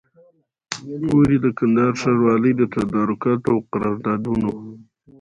پوري 1.11 1.37
د 1.41 1.47
کندهار 1.57 1.93
ښاروالۍ 2.01 2.53
د 2.57 2.61
تدارکاتو 2.75 3.47
او 3.53 3.57
قراردادونو 3.71 4.49